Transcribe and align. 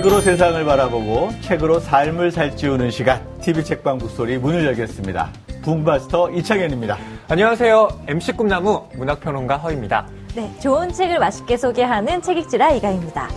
책으로 0.00 0.22
세상을 0.22 0.64
바라보고 0.64 1.30
책으로 1.42 1.78
삶을 1.78 2.30
살찌우는 2.30 2.90
시간 2.90 3.22
TV 3.42 3.62
책방 3.62 3.98
북소리 3.98 4.38
문을 4.38 4.64
열겠습니다. 4.64 5.30
붕바스터 5.60 6.30
이창현입니다. 6.30 6.96
안녕하세요. 7.28 8.04
MC 8.06 8.32
꿈나무 8.32 8.88
문학평론가 8.94 9.58
허입니다. 9.58 10.08
네, 10.34 10.50
좋은 10.58 10.90
책을 10.90 11.18
맛있게 11.18 11.58
소개하는 11.58 12.22
책익지라 12.22 12.70
이가입니다. 12.70 13.28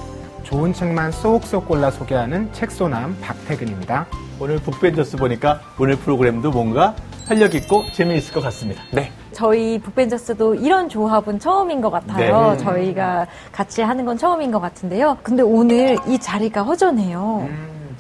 좋은 0.44 0.72
책만 0.72 1.12
쏙쏙 1.12 1.68
골라 1.68 1.92
소개하는 1.92 2.54
책소남 2.54 3.18
박태근입니다. 3.20 4.08
오늘 4.40 4.56
북벤저스 4.60 5.18
보니까 5.18 5.60
오늘 5.78 5.98
프로그램도 5.98 6.52
뭔가 6.52 6.96
활력 7.26 7.56
있고 7.56 7.84
재미있을 7.92 8.34
것 8.34 8.42
같습니다. 8.42 8.82
네. 8.94 9.12
저희 9.34 9.80
북벤저스도 9.80 10.56
이런 10.56 10.88
조합은 10.90 11.40
처음인 11.40 11.82
것 11.82 11.90
같아요. 11.90 12.52
네. 12.52 12.58
저희가 12.58 13.28
같이 13.52 13.82
하는 13.82 14.06
건 14.06 14.18
처음인 14.18 14.52
것 14.52 14.60
같은데요. 14.60 15.18
근데 15.24 15.44
오늘 15.44 15.98
이 16.08 16.18
자리가 16.18 16.62
허전해요. 16.64 17.48
음, 17.50 17.98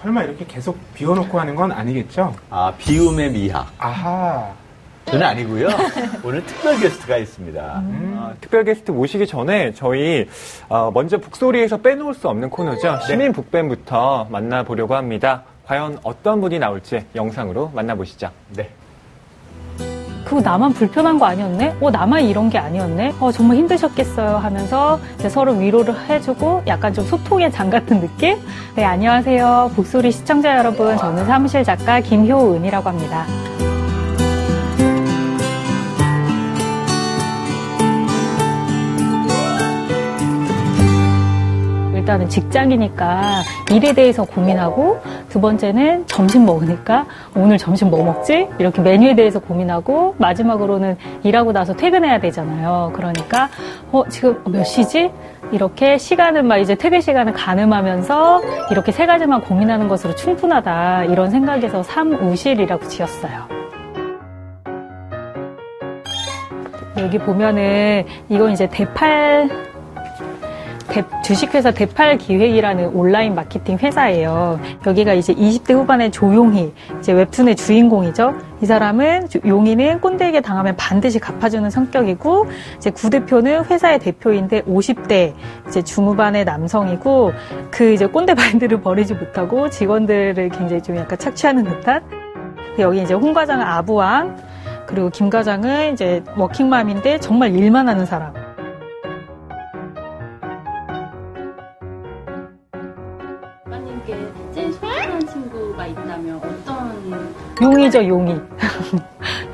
설마 0.00 0.24
이렇게 0.24 0.44
계속 0.46 0.76
비워놓고 0.94 1.38
하는 1.38 1.54
건 1.54 1.70
아니겠죠? 1.70 2.34
아, 2.50 2.72
비움의 2.78 3.30
미학. 3.30 3.70
아하. 3.78 4.50
저는 5.04 5.26
아니고요. 5.26 5.68
오늘 6.24 6.44
특별 6.46 6.78
게스트가 6.78 7.16
있습니다. 7.16 7.60
아, 7.60 8.32
특별 8.40 8.64
게스트 8.64 8.92
모시기 8.92 9.26
전에 9.26 9.72
저희 9.74 10.28
어, 10.68 10.90
먼저 10.94 11.18
북소리에서 11.18 11.78
빼놓을 11.78 12.14
수 12.14 12.28
없는 12.28 12.50
코너죠. 12.50 13.00
시민 13.06 13.32
북밴부터 13.32 14.28
만나보려고 14.30 14.94
합니다. 14.94 15.42
과연 15.66 15.98
어떤 16.04 16.40
분이 16.40 16.58
나올지 16.60 17.04
영상으로 17.14 17.72
만나보시죠. 17.74 18.30
네. 18.56 18.70
그거 20.32 20.40
나만 20.40 20.72
불편한 20.72 21.18
거 21.18 21.26
아니었네? 21.26 21.76
어, 21.78 21.90
나만 21.90 22.24
이런 22.24 22.48
게 22.48 22.56
아니었네? 22.56 23.16
어, 23.20 23.30
정말 23.30 23.58
힘드셨겠어요 23.58 24.38
하면서 24.38 24.98
이제 25.16 25.28
서로 25.28 25.52
위로를 25.52 25.94
해주고 26.08 26.62
약간 26.66 26.94
좀 26.94 27.04
소통의 27.04 27.52
장 27.52 27.68
같은 27.68 28.00
느낌? 28.00 28.38
네, 28.74 28.82
안녕하세요. 28.82 29.72
북소리 29.74 30.10
시청자 30.10 30.56
여러분. 30.56 30.96
저는 30.96 31.26
사무실 31.26 31.62
작가 31.64 32.00
김효은이라고 32.00 32.88
합니다. 32.88 33.26
일단은 42.12 42.28
직장이니까 42.28 43.42
일에 43.72 43.94
대해서 43.94 44.24
고민하고 44.24 45.00
두 45.30 45.40
번째는 45.40 46.06
점심 46.06 46.44
먹으니까 46.44 47.06
오늘 47.34 47.56
점심 47.56 47.88
뭐 47.88 48.04
먹지? 48.04 48.48
이렇게 48.58 48.82
메뉴에 48.82 49.14
대해서 49.14 49.38
고민하고 49.38 50.14
마지막으로는 50.18 50.98
일하고 51.22 51.52
나서 51.52 51.74
퇴근해야 51.74 52.20
되잖아요. 52.20 52.92
그러니까 52.94 53.48
어 53.92 54.04
지금 54.10 54.42
몇 54.44 54.64
시지? 54.64 55.10
이렇게 55.52 55.96
시간을 55.96 56.42
막 56.42 56.58
이제 56.58 56.74
퇴근 56.74 57.00
시간을 57.00 57.32
가늠하면서 57.32 58.42
이렇게 58.70 58.92
세 58.92 59.06
가지만 59.06 59.40
고민하는 59.40 59.88
것으로 59.88 60.14
충분하다 60.14 61.04
이런 61.04 61.30
생각에서 61.30 61.82
삼우실이라고 61.82 62.88
지었어요. 62.88 63.48
여기 66.98 67.18
보면은 67.18 68.04
이건 68.28 68.52
이제 68.52 68.68
대팔 68.68 69.71
대- 70.92 71.04
주식회사 71.24 71.70
대팔 71.70 72.18
기획이라는 72.18 72.88
온라인 72.88 73.34
마케팅 73.34 73.78
회사예요. 73.78 74.60
여기가 74.86 75.14
이제 75.14 75.32
20대 75.34 75.72
후반의 75.74 76.10
조용희, 76.10 76.72
이제 76.98 77.12
웹툰의 77.12 77.56
주인공이죠. 77.56 78.34
이 78.60 78.66
사람은 78.66 79.28
주- 79.30 79.40
용희는 79.46 80.02
꼰대에게 80.02 80.42
당하면 80.42 80.76
반드시 80.76 81.18
갚아주는 81.18 81.68
성격이고, 81.70 82.46
이제 82.76 82.90
구 82.90 83.08
대표는 83.08 83.64
회사의 83.64 83.98
대표인데 84.00 84.62
50대 84.62 85.32
이제 85.66 85.82
중후반의 85.82 86.44
남성이고, 86.44 87.32
그 87.70 87.92
이제 87.94 88.04
꼰대 88.06 88.34
마인드를 88.34 88.82
버리지 88.82 89.14
못하고 89.14 89.70
직원들을 89.70 90.50
굉장히 90.50 90.82
좀 90.82 90.96
약간 90.96 91.18
착취하는 91.18 91.64
듯한. 91.64 92.02
여기 92.78 93.02
이제 93.02 93.14
홍 93.14 93.32
과장은 93.32 93.64
아부왕, 93.64 94.36
그리고 94.86 95.08
김 95.08 95.30
과장은 95.30 95.94
이제 95.94 96.22
워킹맘인데 96.36 97.18
정말 97.20 97.54
일만 97.54 97.88
하는 97.88 98.04
사람. 98.04 98.41
용이죠, 107.62 108.06
용이. 108.06 108.36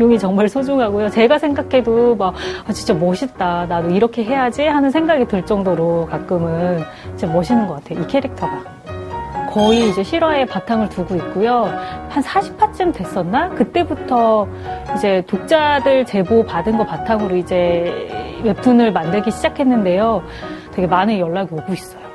용이 0.00 0.18
정말 0.18 0.48
소중하고요. 0.48 1.10
제가 1.10 1.38
생각해도 1.38 2.16
막, 2.16 2.34
아, 2.66 2.72
진짜 2.72 2.94
멋있다. 2.94 3.66
나도 3.66 3.90
이렇게 3.90 4.24
해야지 4.24 4.62
하는 4.64 4.90
생각이 4.90 5.26
들 5.26 5.44
정도로 5.44 6.06
가끔은 6.06 6.82
진짜 7.16 7.26
멋있는 7.26 7.66
것 7.66 7.74
같아요. 7.74 8.02
이 8.02 8.06
캐릭터가. 8.06 8.78
거의 9.50 9.88
이제 9.88 10.02
실화에 10.02 10.44
바탕을 10.44 10.88
두고 10.90 11.16
있고요. 11.16 11.64
한 12.08 12.22
40화쯤 12.22 12.92
됐었나? 12.94 13.48
그때부터 13.50 14.46
이제 14.94 15.22
독자들 15.26 16.04
제보 16.04 16.44
받은 16.44 16.76
거 16.76 16.84
바탕으로 16.84 17.34
이제 17.36 18.08
웹툰을 18.44 18.92
만들기 18.92 19.30
시작했는데요. 19.30 20.22
되게 20.72 20.86
많은 20.86 21.18
연락이 21.18 21.52
오고 21.54 21.72
있어요. 21.72 22.07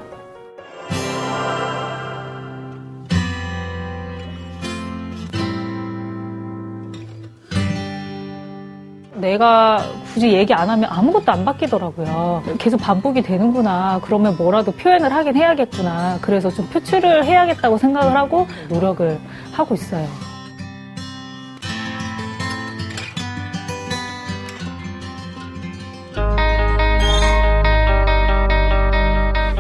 내가 9.16 9.80
굳이 10.14 10.34
얘기 10.34 10.54
안 10.54 10.70
하면 10.70 10.90
아무것도 10.92 11.32
안 11.32 11.46
바뀌더라고요. 11.46 12.44
계속 12.58 12.78
반복이 12.80 13.22
되는구나. 13.22 14.00
그러면 14.04 14.36
뭐라도 14.38 14.72
표현을 14.72 15.14
하긴 15.14 15.36
해야겠구나. 15.36 16.18
그래서 16.22 16.50
좀 16.50 16.68
표출을 16.70 17.26
해야겠다고 17.26 17.78
생각을 17.78 18.16
하고 18.16 18.48
노력을 18.70 19.20
하고 19.54 19.76
있어요. 19.76 20.08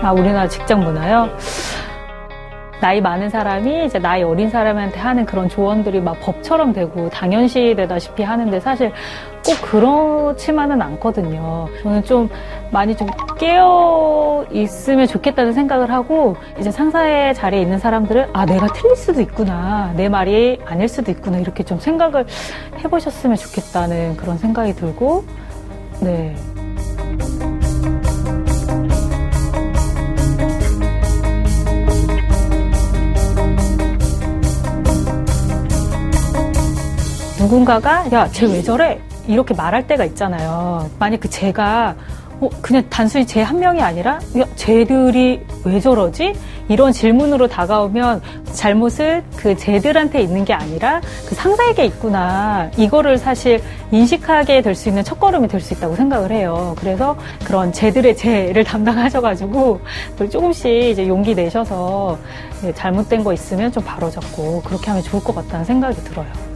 아, 0.01 0.11
우리나라 0.11 0.47
직장 0.49 0.81
문화요? 0.83 1.29
나이 2.81 3.00
많은 3.01 3.29
사람이 3.29 3.85
이제 3.85 4.00
나이 4.00 4.23
어린 4.23 4.50
사람한테 4.50 5.00
하는 5.00 5.25
그런 5.25 5.47
조언들이 5.47 6.01
막 6.01 6.19
법처럼 6.19 6.73
되고 6.73 7.09
당연시 7.09 7.75
되다시피 7.75 8.23
하는데 8.23 8.59
사실 8.59 8.91
꼭 9.45 9.61
그렇지만은 9.61 10.81
않거든요. 10.81 11.67
저는 11.81 12.03
좀 12.03 12.29
많이 12.72 12.95
좀 12.95 13.07
깨어 13.38 14.45
있으면 14.51 15.07
좋겠다는 15.07 15.53
생각을 15.53 15.91
하고 15.91 16.35
이제 16.59 16.72
상사의 16.72 17.33
자리에 17.35 17.62
있는 17.62 17.78
사람들은 17.79 18.29
아 18.33 18.45
내가 18.45 18.67
틀릴 18.67 18.95
수도 18.95 19.22
있구나 19.22 19.94
내 19.95 20.09
말이 20.09 20.59
아닐 20.66 20.88
수도 20.88 21.12
있구나 21.12 21.38
이렇게 21.39 21.63
좀 21.63 21.79
생각을 21.79 22.25
해보셨으면 22.83 23.38
좋겠다는 23.38 24.17
그런 24.17 24.38
생각이 24.38 24.73
들고 24.73 25.23
네. 26.01 26.35
누군가가 37.43 38.05
야, 38.13 38.27
쟤 38.31 38.45
왜 38.45 38.61
저래? 38.61 38.99
이렇게 39.27 39.53
말할 39.53 39.85
때가 39.85 40.05
있잖아요. 40.05 40.89
만약 40.97 41.19
그 41.19 41.29
쟤가 41.29 41.93
어, 42.39 42.49
그냥 42.61 42.83
단순히 42.89 43.25
쟤한 43.27 43.59
명이 43.59 43.81
아니라 43.81 44.13
야, 44.39 44.45
쟤들이 44.55 45.45
왜 45.65 45.79
저러지? 45.81 46.33
이런 46.69 46.93
질문으로 46.93 47.47
다가오면 47.47 48.21
잘못은 48.53 49.23
그 49.35 49.57
쟤들한테 49.57 50.21
있는 50.21 50.45
게 50.45 50.53
아니라 50.53 51.01
그 51.27 51.35
상사에게 51.35 51.85
있구나. 51.85 52.71
이거를 52.77 53.17
사실 53.17 53.61
인식하게 53.91 54.61
될 54.61 54.73
수 54.73 54.87
있는 54.87 55.03
첫걸음이 55.03 55.49
될 55.49 55.59
수 55.59 55.73
있다고 55.73 55.95
생각을 55.97 56.31
해요. 56.31 56.73
그래서 56.79 57.17
그런 57.43 57.73
쟤들의 57.73 58.15
쟤를 58.15 58.63
담당하셔가지고 58.63 59.81
또 60.18 60.29
조금씩 60.29 60.65
이제 60.71 61.07
용기 61.09 61.35
내셔서 61.35 62.18
예, 62.63 62.71
잘못된 62.73 63.21
거 63.25 63.33
있으면 63.33 63.69
좀 63.73 63.83
바로잡고 63.83 64.62
그렇게 64.62 64.88
하면 64.88 65.03
좋을 65.03 65.21
것 65.21 65.35
같다는 65.35 65.65
생각이 65.65 65.97
들어요. 66.06 66.52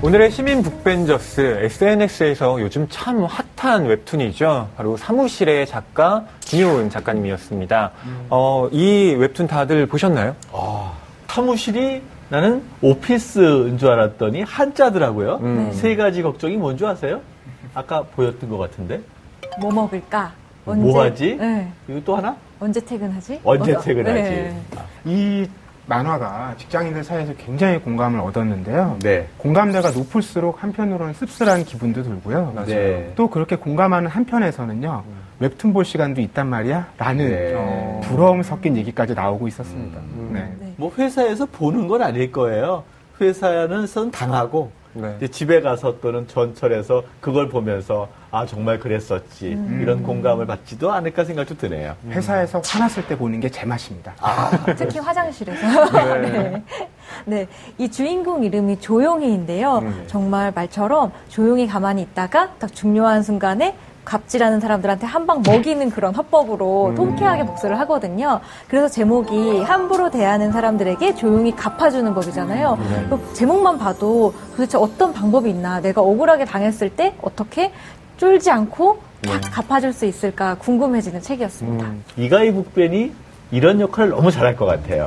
오늘의 0.00 0.30
시민 0.30 0.62
북벤저스 0.62 1.40
SNS에서 1.64 2.60
요즘 2.60 2.86
참 2.88 3.26
핫한 3.56 3.86
웹툰이죠. 3.86 4.68
바로 4.76 4.96
사무실의 4.96 5.66
작가 5.66 6.24
김효은 6.40 6.88
작가님이었습니다. 6.90 7.90
어, 8.30 8.68
이 8.70 9.14
웹툰 9.18 9.48
다들 9.48 9.86
보셨나요? 9.86 10.36
아, 10.52 10.92
사무실이 11.26 12.02
나는 12.28 12.62
오피스인 12.80 13.78
줄 13.78 13.90
알았더니 13.90 14.42
한자더라고요. 14.42 15.38
음. 15.42 15.72
세 15.72 15.96
가지 15.96 16.22
걱정이 16.22 16.56
뭔 16.56 16.76
줄 16.76 16.86
아세요? 16.86 17.20
아까 17.74 18.02
보였던 18.02 18.48
것 18.50 18.56
같은데. 18.58 19.00
뭐 19.60 19.72
먹을까? 19.72 20.32
뭐 20.64 21.02
하지? 21.02 21.36
네. 21.36 21.72
그리고 21.86 22.04
또 22.04 22.16
하나? 22.16 22.36
언제 22.60 22.80
퇴근하지? 22.84 23.40
언제 23.42 23.74
어, 23.74 23.80
퇴근하지? 23.80 24.20
네. 24.20 24.60
이 25.06 25.48
만화가 25.88 26.54
직장인들 26.58 27.02
사이에서 27.02 27.32
굉장히 27.34 27.78
공감을 27.78 28.20
얻었는데요. 28.20 28.98
네. 29.02 29.26
공감대가 29.38 29.90
높을수록 29.90 30.62
한편으로는 30.62 31.14
씁쓸한 31.14 31.64
기분도 31.64 32.02
들고요. 32.02 32.54
네. 32.66 33.12
또 33.16 33.28
그렇게 33.28 33.56
공감하는 33.56 34.08
한편에서는요. 34.08 35.04
웹툰 35.40 35.72
볼 35.72 35.84
시간도 35.84 36.20
있단 36.20 36.46
말이야? 36.46 36.88
라는 36.98 37.28
네. 37.28 37.54
어, 37.56 38.00
부러움 38.04 38.42
섞인 38.42 38.76
얘기까지 38.76 39.14
나오고 39.14 39.48
있었습니다. 39.48 39.98
음. 39.98 40.30
네. 40.32 40.52
네. 40.60 40.74
뭐 40.76 40.92
회사에서 40.98 41.46
보는 41.46 41.88
건 41.88 42.02
아닐 42.02 42.30
거예요. 42.30 42.84
회사에서는 43.20 44.10
당하고 44.10 44.70
네. 45.00 45.14
이제 45.18 45.28
집에 45.28 45.60
가서 45.60 46.00
또는 46.00 46.26
전철에서 46.26 47.02
그걸 47.20 47.48
보면서 47.48 48.08
아 48.30 48.44
정말 48.44 48.78
그랬었지 48.78 49.56
이런 49.80 50.02
공감을 50.02 50.46
받지도 50.46 50.92
않을까 50.92 51.24
생각도 51.24 51.56
드네요. 51.56 51.94
회사에서 52.10 52.60
화났을 52.64 53.06
때 53.06 53.16
보는 53.16 53.40
게 53.40 53.48
제 53.48 53.64
맛입니다. 53.64 54.14
특히 54.76 54.98
화장실에서. 54.98 55.66
네. 56.20 56.62
네. 57.24 57.46
이 57.78 57.90
주인공 57.90 58.44
이름이 58.44 58.80
조용히인데요. 58.80 59.78
음. 59.78 60.04
정말 60.06 60.52
말처럼 60.54 61.12
조용히 61.28 61.66
가만히 61.66 62.02
있다가 62.02 62.50
딱 62.58 62.72
중요한 62.74 63.22
순간에 63.22 63.74
갑질하는 64.12 64.58
사람들한테 64.60 65.06
한 65.06 65.28
방 65.28 65.42
먹이는 65.46 65.90
그런 65.90 66.14
화법으로 66.14 66.94
통쾌하게 66.96 67.44
복수를 67.44 67.78
하거든요. 67.80 68.40
그래서 68.66 68.88
제목이 68.88 69.60
함부로 69.62 70.10
대하는 70.10 70.50
사람들에게 70.52 71.14
조용히 71.16 71.54
갚아주는 71.54 72.14
법이잖아요. 72.14 72.78
그 73.10 73.34
제목만 73.34 73.76
봐도 73.78 74.32
도대체 74.52 74.78
어떤 74.78 75.12
방법이 75.12 75.50
있나, 75.50 75.80
내가 75.80 76.00
억울하게 76.00 76.46
당했을 76.46 76.88
때 76.88 77.14
어떻게 77.20 77.72
쫄지 78.16 78.50
않고 78.50 79.00
딱 79.20 79.40
갚아줄 79.52 79.92
수 79.92 80.06
있을까 80.06 80.54
궁금해지는 80.54 81.20
책이었습니다. 81.20 81.84
음. 81.86 82.02
이가희 82.16 82.52
북벤이 82.52 83.12
이런 83.50 83.80
역할을 83.80 84.10
너무 84.10 84.30
잘할 84.30 84.56
것 84.56 84.64
같아요. 84.64 85.06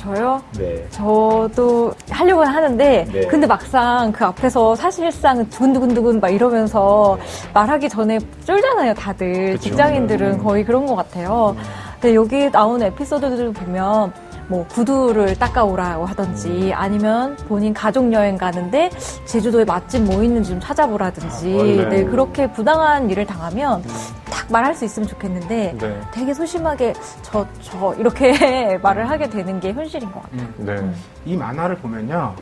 저요? 0.00 0.42
네. 0.56 0.86
저도 0.90 1.92
하려고 2.08 2.42
하는데 2.42 3.06
네. 3.12 3.26
근데 3.26 3.46
막상 3.46 4.10
그 4.12 4.24
앞에서 4.24 4.74
사실상 4.74 5.46
두근두근두근 5.50 6.20
막 6.20 6.30
이러면서 6.30 7.18
말하기 7.52 7.90
전에 7.90 8.18
쫄잖아요 8.44 8.94
다들 8.94 9.58
직장인들은 9.58 10.38
거의 10.38 10.64
그런 10.64 10.86
것 10.86 10.96
같아요 10.96 11.54
근데 12.00 12.14
여기 12.14 12.48
나오는 12.48 12.86
에피소드들을 12.86 13.52
보면 13.52 14.12
뭐 14.50 14.66
구두를 14.66 15.38
닦아오라고 15.38 16.06
하든지 16.06 16.72
아니면 16.74 17.36
본인 17.46 17.72
가족 17.72 18.12
여행 18.12 18.36
가는데 18.36 18.90
제주도에 19.24 19.64
맛집 19.64 20.02
뭐 20.02 20.24
있는지 20.24 20.50
좀 20.50 20.60
찾아보라든지 20.60 21.54
원래. 21.54 21.88
네, 21.88 22.04
그렇게 22.04 22.50
부당한 22.50 23.08
일을 23.08 23.24
당하면 23.24 23.80
딱 24.28 24.50
말할 24.50 24.74
수 24.74 24.84
있으면 24.84 25.08
좋겠는데 25.08 25.76
네. 25.78 26.00
되게 26.10 26.34
소심하게 26.34 26.94
저저 27.22 27.94
이렇게 27.96 28.76
말을 28.82 29.08
하게 29.08 29.30
되는 29.30 29.60
게 29.60 29.72
현실인 29.72 30.10
것 30.10 30.20
같아요. 30.22 30.48
네. 30.56 30.92
이 31.24 31.36
만화를 31.36 31.76
보면요. 31.76 32.34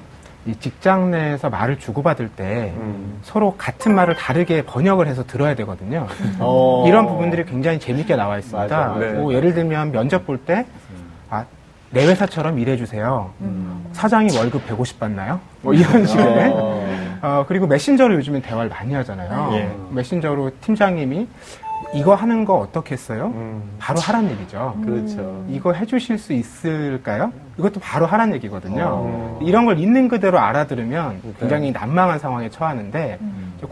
이 0.46 0.54
직장 0.58 1.10
내에서 1.10 1.50
말을 1.50 1.78
주고받을 1.78 2.30
때 2.30 2.72
음. 2.78 3.18
서로 3.22 3.54
같은 3.58 3.94
말을 3.94 4.14
다르게 4.14 4.62
번역을 4.62 5.06
해서 5.06 5.24
들어야 5.26 5.54
되거든요. 5.56 6.06
어. 6.40 6.84
이런 6.88 7.06
부분들이 7.06 7.44
굉장히 7.44 7.78
재밌게 7.78 8.16
나와 8.16 8.38
있습니다. 8.38 8.62
맞아, 8.62 8.94
맞아. 8.94 9.12
뭐 9.12 9.34
예를 9.34 9.52
들면 9.52 9.92
면접 9.92 10.26
볼 10.26 10.38
때, 10.38 10.64
아, 11.28 11.44
내 11.90 12.06
회사처럼 12.06 12.58
일해주세요. 12.58 13.30
사장이 13.92 14.36
월급 14.36 14.66
150 14.66 15.00
받나요? 15.00 15.40
뭐 15.62 15.72
이런 15.74 16.06
식의. 16.06 16.50
어. 16.54 17.18
어, 17.22 17.44
그리고 17.48 17.66
메신저로 17.66 18.14
요즘엔 18.16 18.42
대화를 18.42 18.68
많이 18.70 18.94
하잖아요. 18.94 19.50
예. 19.54 19.70
메신저로 19.90 20.50
팀장님이 20.60 21.26
이거 21.94 22.14
하는 22.14 22.44
거 22.44 22.54
어떻게 22.58 22.92
했어요? 22.92 23.32
음. 23.34 23.62
바로 23.78 23.98
하란 24.00 24.30
얘기죠. 24.30 24.76
그렇죠. 24.84 25.44
이거 25.48 25.72
해주실 25.72 26.18
수 26.18 26.32
있을까요? 26.32 27.32
이것도 27.58 27.80
바로 27.80 28.06
하란 28.06 28.32
얘기거든요. 28.34 28.84
어. 28.86 29.40
이런 29.42 29.64
걸 29.64 29.78
있는 29.78 30.08
그대로 30.08 30.38
알아들으면 30.38 31.22
굉장히 31.40 31.72
난망한 31.72 32.18
상황에 32.18 32.50
처하는데 32.50 33.18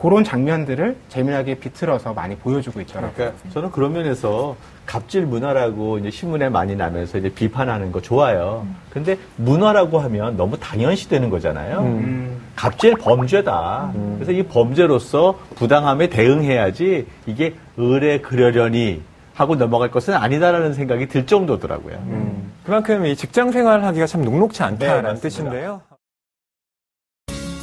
그런 0.00 0.24
장면들을 0.24 0.96
재미나게 1.08 1.56
비틀어서 1.56 2.14
많이 2.14 2.36
보여주고 2.36 2.80
있더라고요. 2.80 3.12
그러니까 3.14 3.38
저는 3.52 3.70
그런 3.70 3.92
면에서 3.92 4.56
갑질 4.86 5.26
문화라고 5.26 5.98
이제 5.98 6.10
신문에 6.10 6.48
많이 6.48 6.74
나면서 6.74 7.18
이제 7.18 7.28
비판하는 7.28 7.92
거 7.92 8.00
좋아요. 8.00 8.66
근데 8.90 9.18
문화라고 9.36 9.98
하면 10.00 10.36
너무 10.36 10.58
당연시 10.58 11.08
되는 11.08 11.28
거잖아요. 11.30 11.80
음, 11.80 12.40
갑질 12.56 12.94
범죄다. 12.96 13.92
그래서 14.14 14.32
이 14.32 14.42
범죄로서 14.44 15.38
부당함에 15.56 16.08
대응해야지 16.08 17.06
이게 17.26 17.54
의뢰 17.76 18.20
그러려니 18.20 19.02
하고 19.34 19.54
넘어갈 19.56 19.90
것은 19.90 20.14
아니다라는 20.14 20.72
생각이 20.74 21.08
들 21.08 21.26
정도더라고요. 21.26 21.96
음. 21.96 22.52
그만큼 22.64 23.04
이 23.06 23.14
직장 23.14 23.52
생활하기가 23.52 24.06
참 24.06 24.22
녹록치 24.22 24.58
네, 24.60 24.64
않다라는 24.64 25.02
맞습니다. 25.14 25.28
뜻인데요. 25.28 25.82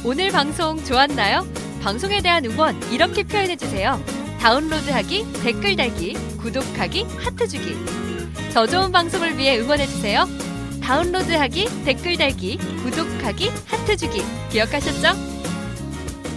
오늘 0.04 0.30
방송 0.30 0.82
좋았나요? 0.84 1.44
방송에 1.82 2.20
대한 2.22 2.44
응원 2.44 2.80
이렇게 2.92 3.24
표현해 3.24 3.56
주세요. 3.56 3.98
다운로드하기, 4.40 5.26
댓글 5.42 5.76
달기, 5.76 6.12
구독하기, 6.38 7.04
하트 7.18 7.48
주기. 7.48 7.74
더 8.52 8.66
좋은 8.66 8.92
방송을 8.92 9.36
위해 9.36 9.58
응원해 9.58 9.86
주세요. 9.86 10.24
다운로드하기, 10.82 11.84
댓글 11.84 12.16
달기, 12.16 12.58
구독하기, 12.82 13.48
하트 13.66 13.96
주기. 13.96 14.22
기억하셨죠? 14.50 15.33